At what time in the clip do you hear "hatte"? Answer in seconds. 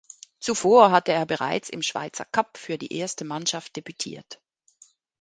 0.89-1.11